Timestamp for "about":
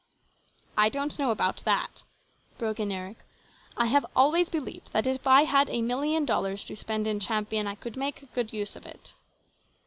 1.29-1.57